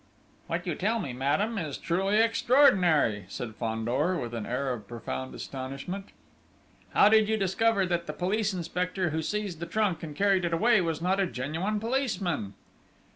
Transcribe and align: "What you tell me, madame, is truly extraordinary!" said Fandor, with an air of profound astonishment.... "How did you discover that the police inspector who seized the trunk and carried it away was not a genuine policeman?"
"What 0.47 0.65
you 0.65 0.73
tell 0.73 0.97
me, 0.99 1.13
madame, 1.13 1.59
is 1.59 1.77
truly 1.77 2.17
extraordinary!" 2.17 3.25
said 3.27 3.53
Fandor, 3.55 4.17
with 4.17 4.33
an 4.33 4.47
air 4.47 4.73
of 4.73 4.87
profound 4.87 5.35
astonishment.... 5.35 6.05
"How 6.95 7.07
did 7.07 7.29
you 7.29 7.37
discover 7.37 7.85
that 7.85 8.07
the 8.07 8.13
police 8.13 8.51
inspector 8.51 9.11
who 9.11 9.21
seized 9.21 9.59
the 9.59 9.67
trunk 9.67 10.01
and 10.01 10.15
carried 10.15 10.43
it 10.43 10.53
away 10.55 10.81
was 10.81 11.03
not 11.03 11.19
a 11.19 11.27
genuine 11.27 11.79
policeman?" 11.79 12.55